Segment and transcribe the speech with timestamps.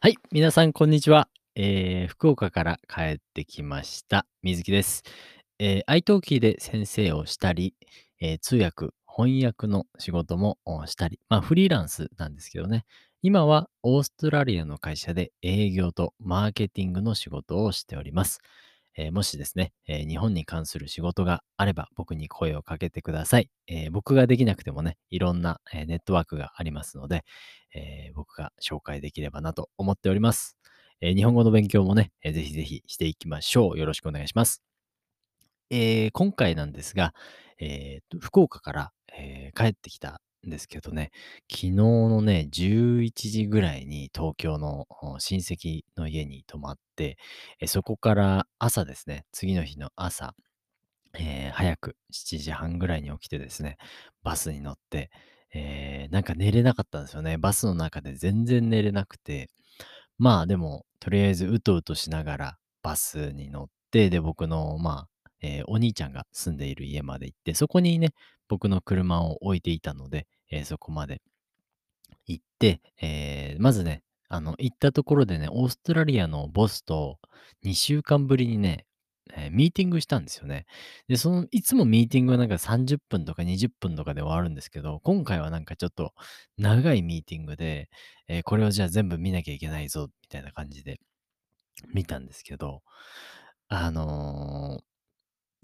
[0.00, 1.28] はい、皆さんこんにちは。
[1.56, 5.02] えー、福岡から帰ってきました、水木です。
[5.58, 7.74] えー、iTalki で先生をしたり、
[8.20, 10.56] えー、通訳、翻訳の仕事も
[10.86, 12.84] したり、まあフリーランスなんですけどね。
[13.22, 18.38] 今はオーストラリアの会社で営業とマーケティングの仕事をしております。
[19.00, 23.48] えーもしですね、えー日本に関する仕事があれば僕に声をかけてください。
[23.68, 27.24] えー僕ができなくてもね、いろんな、えネットワークがありますので、
[27.74, 30.56] えー僕が紹介できればなと思っております。
[31.00, 33.78] え日本語の勉強もね、えーぜひぜひしていきましょう。
[33.78, 34.62] よろしくお願いします。
[35.70, 37.14] え今回なんですが、
[37.58, 41.10] えー福岡から、え帰ってきたですけどね、
[41.50, 44.86] 昨日のね、11時ぐらいに東京の
[45.18, 47.18] 親戚の家に泊まって、
[47.66, 50.34] そこから朝ですね、次の日の朝、
[51.14, 53.78] えー早く7時半ぐらいに起きてですね、
[54.22, 55.10] バスに乗って、
[55.54, 57.38] えーなんか寝れなかったんですよね。
[57.38, 59.50] バスの中で全然寝れなくて、
[60.18, 68.10] まあでも、とりあえずうとうとしながらバスに乗って、で、僕の、まあ、えーお兄ちゃんが住んでいる家まで行って、そこにね、
[68.48, 71.20] 僕の車を置いていたので、えーそこまで
[72.26, 77.18] 行って、えーまずね、あの、行ったところでね、オーストラリアのボスと
[77.62, 78.86] 2週間ぶりにね、
[79.34, 80.66] えーミーティングしたんですよね。
[81.08, 86.12] で、その、いつもミーティングはなんか30分とか20分とかで終わるんですけど、今回はなんかちょっと
[86.58, 87.88] 長いミーティングで、
[88.28, 91.00] えーこれをじゃあ全部見なきゃいけないぞ、みたいな感じで
[91.94, 92.82] 見たんですけど、
[93.68, 94.80] あの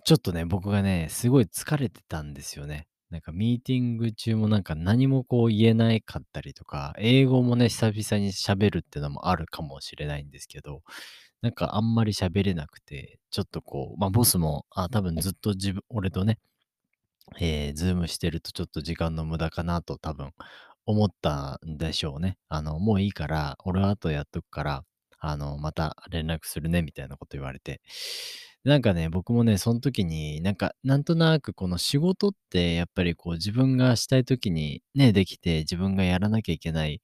[0.04, 2.86] ちょっとね、僕がね、すごい疲れてたんですよね。
[3.08, 10.82] なんかミーティング中もなんか何もこう言えないかったりとか、英語もね、久々に喋るってのもあるかもしれないんですけど、
[11.40, 16.38] なんかあんまり喋れなくて、ちょっとこう、まあボスも、あ、多分ずっと自分、俺とね、
[17.40, 20.32] えー、ズームしてるとちょっと時間の無駄かなと多分
[20.84, 22.36] 思ったんでしょうね。
[22.48, 24.84] あの、もういいから、俺は後やっとくから、
[25.18, 27.80] あの、また連絡するね、みたいなこと言われて。
[28.64, 37.02] なんかね、僕もね、その時に、なんか、なんとなくこの仕事って、やっぱりこう自分がしたい時にね、できて、自分がやらなきゃいけない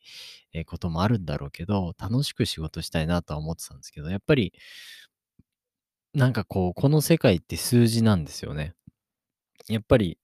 [0.52, 4.52] えこともあるんだろうけど、楽しく仕事したいなとは思ってたんですけど、やっぱり、
[6.14, 8.74] なんかこう、この世界って数字なんですよね。
[9.68, 10.18] やっぱり、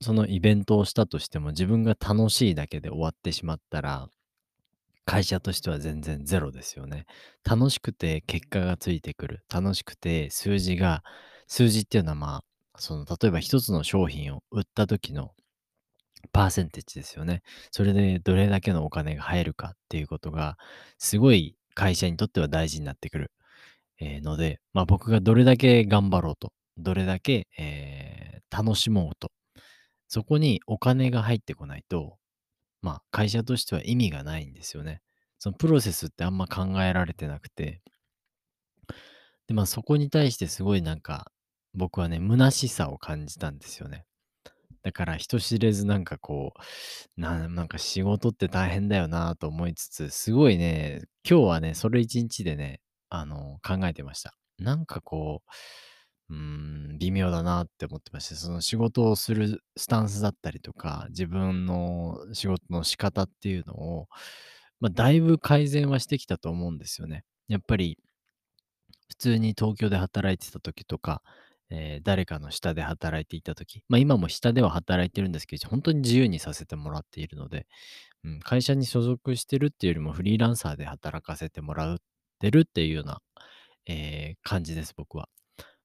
[0.00, 4.08] そのイベントをしたとしても、自分が楽しいだけで終わってしまったら、
[5.04, 7.06] 会社としては全然ゼロですよね。
[7.44, 9.44] 楽しくて結果がついてくる。
[9.52, 11.02] 楽しくて数字が、
[11.48, 12.44] 数字っていうのはまあ、
[12.78, 15.32] その、例えば一つの商品を売った時の
[16.32, 17.42] パーセンテージですよね。
[17.70, 20.56] それでどれだけのお金が入るかっていうことが、
[20.98, 23.32] すごい会社にとっては大事になってくる。
[24.00, 29.32] えーので、まあ僕がどれだけ頑張ろうと、どれだけ、えー楽しもうと、
[30.08, 32.18] そこにお金が入ってこないと、
[32.82, 35.02] まあ会社としては意味がないんですよね。
[35.38, 37.82] そのプロセスってあんま考えられてなくて、
[39.46, 41.32] で、まあそこに対してすごいなんか、
[41.74, 44.04] 僕はね、虚しさを感じたんですよね。
[44.82, 46.54] だから人知れずなんかこ
[47.18, 54.34] う、ななんか仕事って大変だよなと思いつつ、すごいね、今日はね、それ一日でね、あの、考えてました。
[54.58, 55.50] なんかこう、
[56.32, 64.08] うん、微妙だなって思ってまして、その仕事をするスタンスだったりとか、自分の仕事の仕方っていうのを、
[64.80, 67.24] まあ、だいぶ改善はしてきたと思うんですよね。
[67.48, 67.98] やっぱり
[69.08, 71.22] 普通に東京で働いてた時とか、
[71.70, 77.66] えー誰かの下で働いていた時、まあ今も下では働いてるんですけど、本当に自由にさせてもらっているので、
[78.24, 81.98] うん、会社に所属してるっていうよりもフリーランサーで働かせてもらっ
[82.40, 83.20] てるっていうような、
[83.86, 85.28] えー感じです、僕は。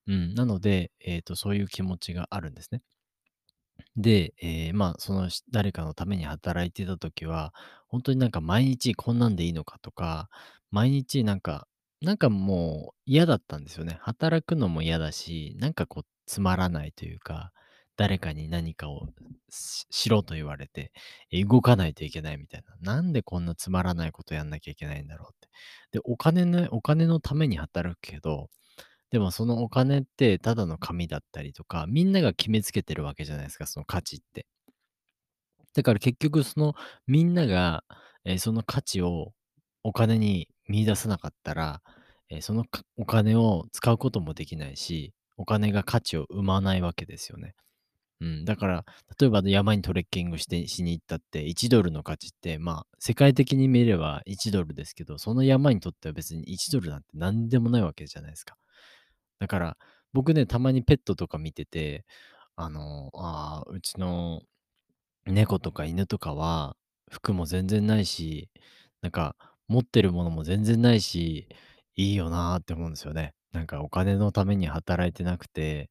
[0.08, 2.82] うん、なので、えっと、そういう気持ちがあるんですね。
[3.96, 7.54] で、えーまあ、その誰かのために働いてた時は、
[7.88, 10.30] 本当になんか毎日こんなんでいいのかとか、
[10.72, 11.68] 毎日なんか、
[12.02, 13.98] なんかもう嫌だったんですよね。
[14.02, 17.52] 働くのも嫌だし、なんかこうつまらないというか、
[17.96, 19.08] 誰かに何かを
[19.50, 20.92] ししろと言われて、
[21.32, 22.96] 動かないといけないみたいな。
[22.96, 25.50] なんでこんなつまらないことやんなきゃいけないんだろうって。
[25.94, 28.50] で、お金ね、お金のために働くけど、
[29.12, 34.46] でもそのお金ってただの紙だったりとか、みんなが決めつけてるわけじゃないですか、その価値って。
[35.74, 36.74] だから結局その
[37.08, 37.84] みんなが、
[38.26, 39.34] えーその価値を
[39.84, 41.82] お金に見出さなかったら、
[42.30, 47.56] えーそのかお金を使うこともできないし、お金が価値を生まないわけですよね。
[48.22, 48.86] うん、だから、
[49.20, 58.58] 例えば山にトレッキングしてしに行ったって1ドルの価値って、まあ、世界的に見れば1ドルですけど、その山にとっては別に1ドルなんて何でもないわけじゃないですか。
[59.40, 59.78] だから、
[60.14, 62.06] 僕ね、たまにペットとか見てて、
[62.56, 64.42] あの、ああ、うちの
[65.26, 66.76] 猫とか犬とかは、
[67.12, 68.50] 服も全然ないし、
[69.02, 69.36] なんか、
[69.68, 71.48] 持ってるものも全然ないし、
[71.96, 73.34] いいよなって思うんですよね。
[73.52, 75.90] なんかお金のために働いてなくて、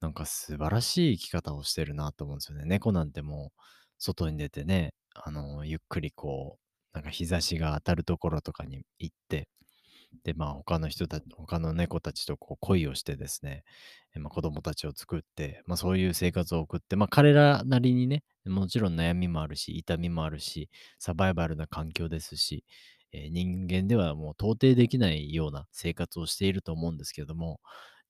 [0.00, 2.64] なんか素晴らしい生き方をしてるなと思うんですよね。
[2.66, 3.62] 猫なんてもう
[3.98, 9.48] 外に出てね、あの、ゆっくりこう、なんか日差しが当たるところとかに行って、
[10.24, 13.64] で、まあ他の人たち、他の猫たちとこう恋をしてですね、
[14.14, 20.68] えまあ、子供たちを作って、まあそういう生活を送って、まあ彼らなりにね、もちろん悩みもあるし、痛みもあるし、
[20.98, 22.64] サバイバルな環境ですし、
[23.12, 27.60] えー人間ではもう到底できないような生活をしていると思うんですけども、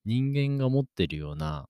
[0.04, 1.68] 人間が持ってるような、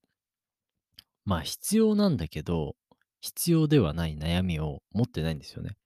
[1.24, 2.76] まあ必要なんだけど、
[3.20, 5.76] 必要ではない悩みを持ってないんですよね。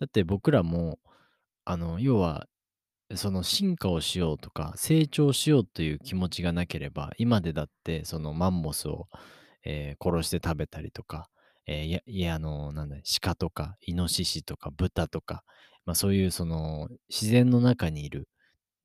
[0.00, 1.00] だって僕らも、
[1.64, 2.48] あの、要は
[3.16, 9.08] その進化をしようとか、成長しようという気持ちがなければ、今でだってそのマンモスを、
[9.64, 11.28] えー殺して食べたりとか、
[11.66, 15.44] えーいや、いや、あの、なんだ、鹿とか、イノシシとか、豚とか、
[15.86, 18.28] まあそういうその自然の中にいる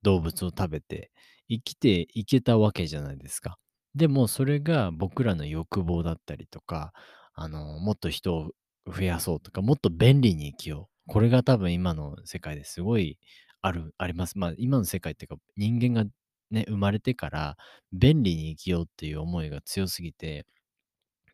[0.02, 1.10] 動物を食べて
[1.48, 3.58] 生きていけたわけじゃないですか。
[3.94, 6.92] でもそれが僕らの欲望だったりとか、
[7.34, 8.52] あの、もっと人を
[8.86, 11.12] 増やそうとか、もっと便利に生きよう。
[11.12, 13.18] これが多分今の世界ですごい
[13.62, 14.38] ある、あります。
[14.38, 16.08] まあ今の世界っていうか人間が
[16.50, 17.56] ね、生まれてから
[17.92, 20.46] 便利に生きようっていう思いが強すぎて、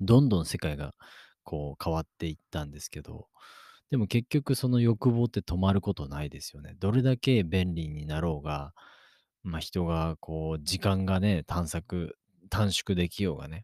[0.00, 0.94] どんどん世界が
[1.44, 3.29] こう変わっていったんですけど、
[3.91, 6.75] でも結局その欲望って止まることないですよね。
[6.81, 8.73] どれだけ便利になろうが、
[9.44, 12.19] まあ人がこう時間がね、探索、
[12.50, 13.62] 短縮できようがね、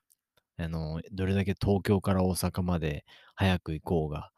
[0.59, 3.05] あの、どれだけ東京から大阪まで
[3.35, 4.31] 早く行こうが、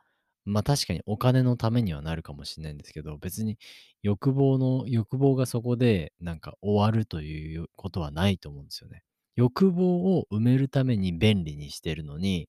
[0.45, 3.59] まあ確かにお金のためにはなるかもしれないんですけど、別に
[4.03, 9.03] 欲望の、欲望がそこでなんか終わるということはないと思うんですよね。
[9.37, 12.49] 欲望を埋めるために便利にしてるのに、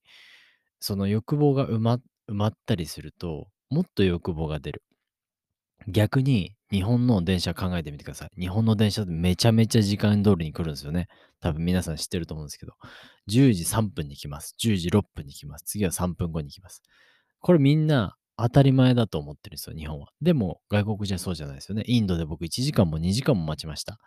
[0.80, 2.00] その欲望が埋ま
[2.30, 4.84] 埋まったりすると、もっと欲望が出る。
[5.88, 8.30] 逆に、日本の電車考えてみてください。
[8.40, 11.08] 日本の電車ってめちゃめちゃ時間通りに来るんですよね。
[11.40, 12.74] 多分皆さん知ってると思うんですけど、
[13.30, 14.56] 10時3分に来ます。
[14.60, 15.66] 10時6分に来ます。
[15.66, 16.82] 次は3分後に来ます。
[17.44, 20.08] これみんな当たり前だと思ってるんですよ、日本は。
[20.22, 21.84] でも、外国じゃそうじゃないですよね。
[21.86, 24.00] インドで僕1時間も2時間も待ちました。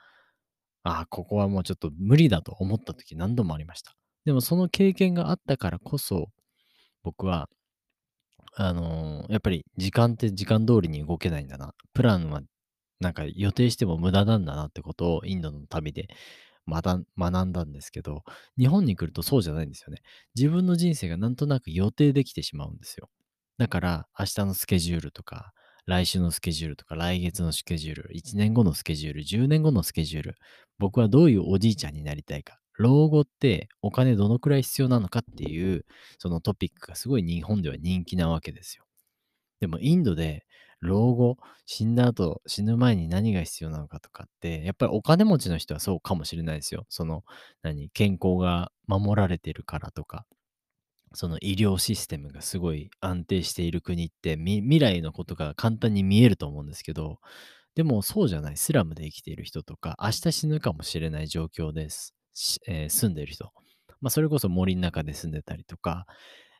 [0.82, 3.94] ああ、ここはもうちょっと無理だと思った時何度もありました。
[4.24, 6.30] でもその経験があったからこそ、
[7.04, 7.48] 僕は
[8.54, 11.74] あの、やっぱり時間って時間通りに動けないんだな。
[11.92, 12.40] プランは
[13.00, 16.08] なんか予定しても無駄なんだなってことをインドの旅で
[16.68, 16.98] 学
[17.44, 18.24] んだんですけど、
[18.58, 20.00] 日本に来るとそうじゃないんですよね。
[20.34, 23.10] 自分の人生がなんとなく予定できてしまうんですよ。
[23.58, 25.52] だから、明日のスケジュールとか、
[25.86, 30.34] 来週のスケジュールとか、来月のスケジュール、1年後のスケジュール、10年後のスケジュール、
[30.78, 35.86] 僕はどういうおじいちゃんになりたいか、老後ってお金どのくらい必要なのかっていう、
[36.18, 38.84] そのトピックがすごい日本では人気なわけですよ。
[39.60, 40.44] でもインドで
[40.80, 46.84] 老後、死んだ後、死ぬ前に何が必要なのかとかって、やっぱりお金持ちの人はそうかもしれないですよ。
[46.90, 47.24] その、
[47.62, 50.26] 何、健康が守られてるからとか、
[51.16, 57.18] その医療システムがすごい安定している国って未来のことが簡単に見えると思うんですけど、
[57.74, 62.14] でもそうじゃない、スラムで生きている人とか、明日死ぬかもしれない状況です。
[62.68, 63.52] えー住んでいる人。
[64.00, 66.06] まあ、それこそ森の中で住んでたりとか、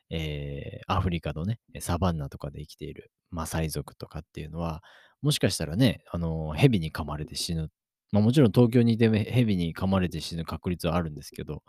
[0.09, 4.83] えーアフリカのね、サバンナとかで生きているマサイ族とかっていうのは、
[5.21, 7.69] もしかしたらね、あの、蛇に噛まれて死ぬ。
[8.11, 11.63] まあもちろん東京にいて蛇に噛まれて死ぬ確率はあるんですけど、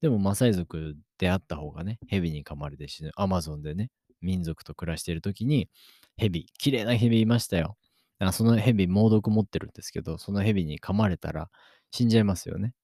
[0.00, 3.12] でもマサイ族であった方がね、蛇に噛まれて死ぬ。
[3.16, 5.68] アマゾンでね、民族と暮らしている時に、
[6.16, 7.76] 蛇、綺麗な蛇いましたよ。
[8.18, 11.50] だからその蛇、猛毒持ってるんですけど、その蛇に噛まれたら
[11.90, 12.74] 死んじゃいますよね。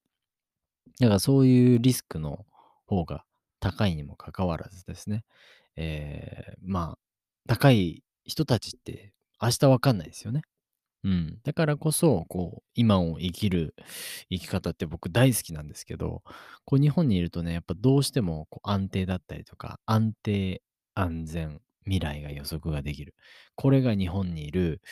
[1.00, 2.46] だからそういうリスクの
[2.86, 3.24] 方が
[3.60, 5.24] 高いにもかかわらずですね、
[5.76, 6.98] えー、まあ、
[7.46, 10.42] 高い人たちって明日わかんないですよね。
[11.04, 11.40] うん。
[11.44, 13.74] だからこそ、こう、今を生きる
[14.30, 16.22] 生き方って僕大好きなんですけど、
[16.66, 20.62] こう日本にいるとね、やっぱどうしてもこう安定だったりとか、安定、
[20.94, 23.14] 安全、未来が予測ができる。
[23.56, 24.82] これが日本にいる、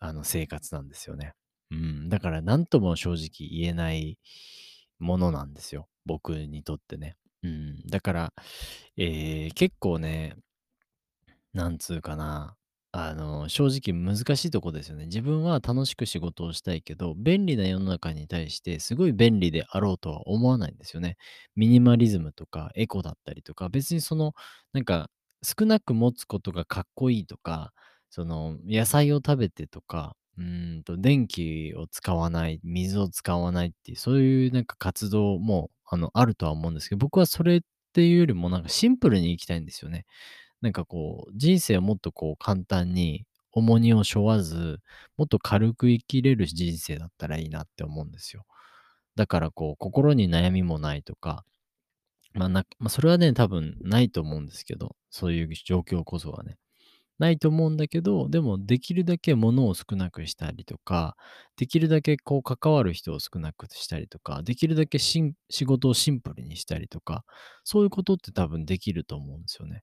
[0.00, 1.34] あの、生活なんですよね。
[1.70, 2.08] うん。
[2.08, 4.18] だから何とも正直言えない
[4.98, 5.88] ものなんですよ。
[6.06, 7.16] 僕にとってね。
[7.44, 7.82] うん。
[7.86, 8.32] だから、
[8.96, 10.36] えー結構ね、
[11.52, 12.56] なんつうかな。
[13.50, 15.06] 正直難しいとこですよね。
[15.06, 21.16] 自分は楽しく仕事をしたいけど、便利な世の中に対してすごい便利であろうとは思わないんですよね。
[21.56, 24.34] ミニマリズムとかエコだったりとか、別にその、
[24.72, 25.10] なんか
[25.42, 27.72] 少なく持つことがかっこいいとか、
[28.10, 37.60] その野菜を食べてとか、うんと電気を使わない、水を使わないっていう、そういうなんか活動もあのあるとは思うんですけど、僕はそれっ
[37.92, 40.06] ていうよりもなんかシンプルに生きたいんですよね。
[40.60, 44.80] なんかこう、人生をもっとこう簡単に重荷を背負わず、
[45.16, 48.44] もっと軽く生きれる人生だったらいいなって思うんですよ。
[49.16, 51.44] だからこう、心に悩みもないとか、
[52.34, 56.56] まあな、まあ、それはね、多分ないと思うんですけど、そういう状況こそはね。
[57.18, 61.16] ないと思うんだけど、でもできるだけ物を少なくしたりとか、
[61.56, 65.34] できるだけこう関わる人を少なくしたりとか、できるだけ仕
[65.66, 67.24] 事をシンプルにしたりとか、
[67.64, 69.82] そういうことって多分できると思うんですよね。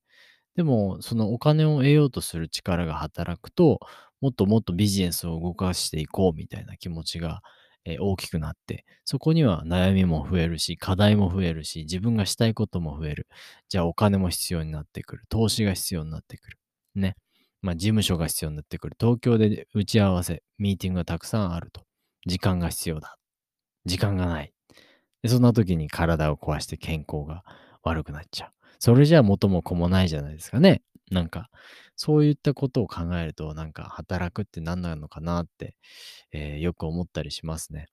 [0.58, 3.80] でも、そのお金を得ようとする力が働くと、
[4.22, 7.42] もっともっとビジネスを動かしていこうみたいな気持ちが、
[7.86, 13.28] えー大きくなって、そこには悩みも増えるし、課題も増えるし、自分がしたいことも増える。
[13.70, 15.24] じゃあお金も必要になってくる。
[15.30, 16.58] 投資が必要になってくる。
[16.96, 17.16] ね。
[17.62, 18.98] まあ、事務所が必要になってくる。
[19.00, 21.86] 東京で打ち合わせ、ミーティングがたくさんあると。
[22.28, 23.18] 時間が必要だ。
[23.86, 24.54] 時間がない。
[25.24, 27.44] でそんな時に体を壊して健康が
[27.84, 28.57] 悪くなっちゃう。
[28.80, 30.82] それじゃあ元も子もないじゃないですかね。
[31.12, 31.50] なんか、
[31.96, 35.76] そういったことを考えると、なんか働くって何なのかなって、
[36.32, 37.88] えーよく思ったりしますね。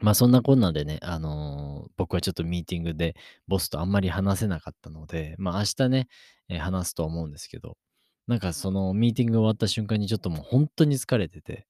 [0.00, 3.16] まあそんなこんなでね、あのー僕はちょっとミーティングで
[3.48, 6.08] ボスとあんまり話せなかったので、まあ明日ね、
[6.48, 7.76] えー話すと思うんですけど、
[8.28, 11.66] なんかそのミーティング終わった瞬間にちょっともう本当に疲れてて、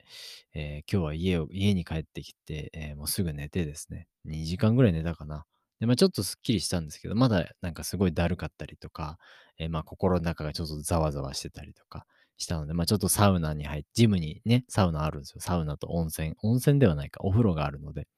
[0.54, 5.44] えー今日は家を、家に帰ってきて、えーもうすぐ寝てですね、2時間ぐらい寝たかな。
[5.80, 9.18] で、まあちょっとすっきりしたんですけど、まだなんかすごいだるかったりとか、
[9.58, 12.06] えーまあ心の中がちょっとざわざわしてたりとか
[12.36, 15.40] したので、まあちょっとサウナに入って、ジムにね、サウナあるんですよ。
[15.40, 16.34] サウナと温泉。
[16.42, 18.08] 温泉ではないか、お風呂があるので、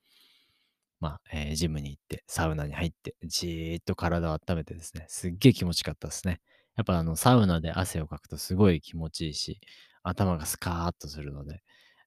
[1.00, 6.40] まあ、えージムに行って、サウナに入って、じーっと体を温めてですね、すっげー気持ちよかったですね。
[6.76, 9.60] やっぱあの、サウナで汗をかくとすごい気持ちいいし、
[10.02, 11.62] 頭がスカーッとするので、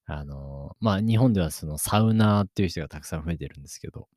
[0.06, 4.08] あのーまあ、日本ではそのサウナーっていう人がたくさん増えてるんですけど、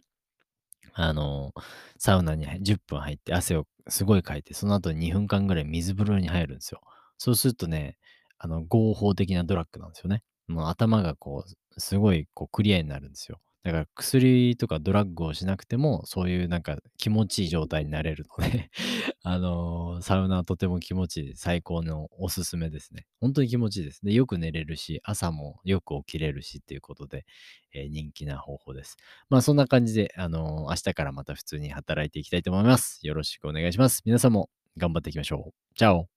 [0.97, 1.53] あの
[1.99, 6.81] サウナに10分入って汗をすごいかいて、その後2分間ぐらい水風呂に入るんですよ。
[7.19, 7.97] そうするとね、
[8.39, 10.23] あの、合法的なドラッグなんですよね。
[10.49, 13.41] もう頭がこう、すごいこうクリアになるんですよ。
[13.67, 18.71] だから薬とかドラッグをしなくても、そういうなんか気持ちいい状態になれるので
[19.25, 21.33] あのーサウナはとても気持ちいい。
[21.37, 23.07] 最高のおすすめですね。
[23.21, 24.05] 本当に気持ちいいです。
[24.05, 27.27] で、よく寝れるし、朝もよく起きれるしっていうことで、
[27.73, 28.97] えー人気な方法です。
[29.31, 33.01] まあそんな感じで、あのー明日からまた普通に働いていきたいと思います。
[33.05, 34.03] よろしくお願いします。
[34.05, 35.55] 皆さんも頑張っていきましょう。
[35.75, 36.16] チャオ